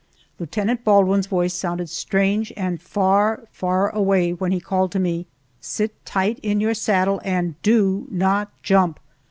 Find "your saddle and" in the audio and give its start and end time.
6.59-7.53